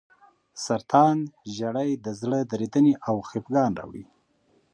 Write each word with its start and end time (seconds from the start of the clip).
سرطان 0.65 1.17
زیړی 1.55 1.89
د 2.05 2.07
زړه 2.21 2.39
درېدنې 2.51 2.93
او 3.09 3.15
خپګان 3.29 3.71
راوړي. 3.79 4.03